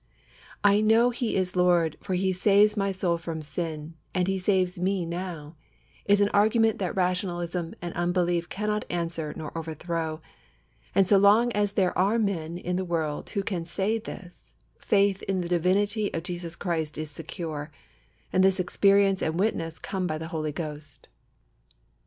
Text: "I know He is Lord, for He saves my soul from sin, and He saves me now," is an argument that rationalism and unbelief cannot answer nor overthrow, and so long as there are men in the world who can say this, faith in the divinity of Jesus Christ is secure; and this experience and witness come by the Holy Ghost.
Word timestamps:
"I 0.63 0.81
know 0.81 1.11
He 1.11 1.35
is 1.35 1.55
Lord, 1.55 1.95
for 2.01 2.15
He 2.15 2.33
saves 2.33 2.75
my 2.75 2.91
soul 2.91 3.19
from 3.19 3.43
sin, 3.43 3.93
and 4.15 4.27
He 4.27 4.39
saves 4.39 4.79
me 4.79 5.05
now," 5.05 5.57
is 6.05 6.21
an 6.21 6.29
argument 6.29 6.79
that 6.79 6.95
rationalism 6.95 7.75
and 7.83 7.93
unbelief 7.93 8.49
cannot 8.49 8.83
answer 8.89 9.31
nor 9.37 9.55
overthrow, 9.55 10.19
and 10.95 11.07
so 11.07 11.19
long 11.19 11.51
as 11.51 11.73
there 11.73 11.95
are 11.95 12.17
men 12.17 12.57
in 12.57 12.77
the 12.77 12.83
world 12.83 13.29
who 13.29 13.43
can 13.43 13.63
say 13.63 13.99
this, 13.99 14.53
faith 14.79 15.21
in 15.29 15.41
the 15.41 15.47
divinity 15.47 16.11
of 16.15 16.23
Jesus 16.23 16.55
Christ 16.55 16.97
is 16.97 17.11
secure; 17.11 17.69
and 18.33 18.43
this 18.43 18.59
experience 18.59 19.21
and 19.21 19.37
witness 19.39 19.77
come 19.77 20.07
by 20.07 20.17
the 20.17 20.29
Holy 20.29 20.51
Ghost. 20.51 21.09